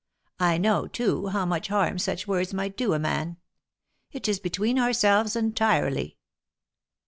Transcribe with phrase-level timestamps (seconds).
[0.39, 3.37] I know, too, how much harm such words might do a man.
[4.11, 6.17] It is between ourselves entirely."